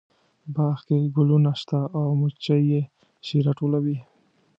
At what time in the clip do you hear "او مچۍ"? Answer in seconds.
1.97-2.61